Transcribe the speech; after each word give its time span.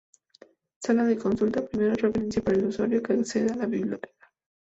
Sala 0.79 1.03
de 1.03 1.15
consulta: 1.15 1.63
primera 1.63 1.93
referencia 1.93 2.41
para 2.43 2.57
el 2.57 2.65
usuario 2.65 3.03
que 3.03 3.13
accede 3.13 3.51
a 3.51 3.55
la 3.55 3.67
biblioteca. 3.67 4.31